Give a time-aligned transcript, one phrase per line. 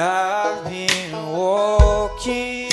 [0.00, 2.68] I've been walking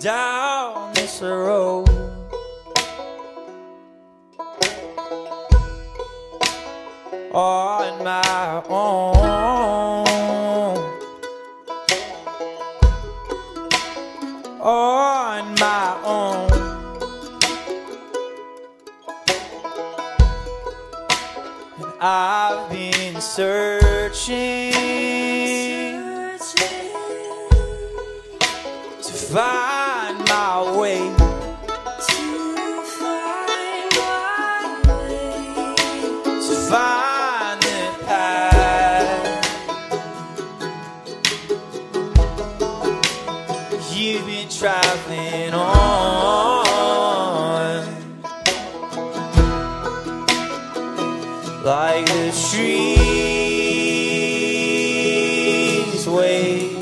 [0.00, 1.88] down this road.
[7.32, 10.06] On my own,
[14.60, 16.55] on my own.
[22.08, 24.72] I've been searching
[29.02, 31.02] to find my way.
[36.46, 39.26] To find the path
[43.92, 45.75] you've been traveling on,
[51.66, 52.86] like the trees
[56.06, 56.78] wait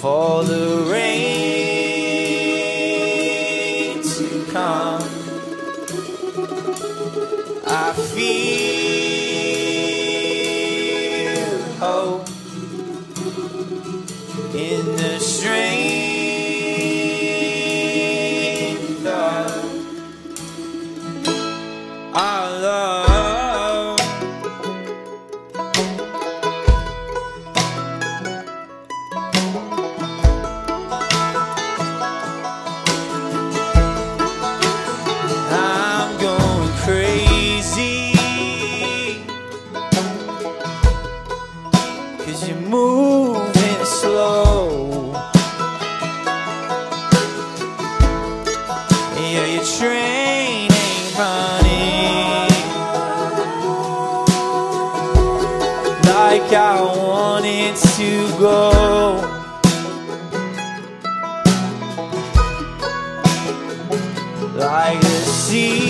[0.00, 1.09] for the rain
[56.30, 58.70] like I wanted to go.
[64.56, 65.89] like the seas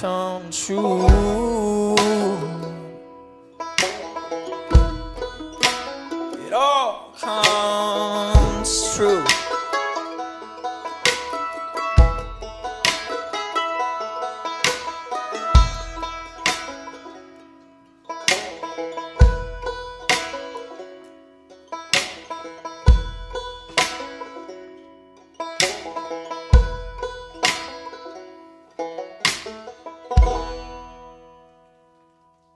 [0.00, 1.06] come true.
[6.46, 9.35] It all comes true.